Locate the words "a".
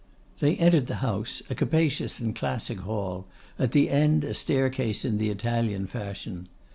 1.47-1.53, 4.23-4.33